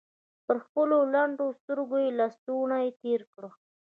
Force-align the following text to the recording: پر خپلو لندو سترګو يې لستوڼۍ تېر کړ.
پر 0.45 0.57
خپلو 0.65 0.97
لندو 1.13 1.47
سترګو 1.59 1.97
يې 2.03 2.09
لستوڼۍ 2.19 2.87
تېر 3.01 3.21
کړ. 3.33 3.43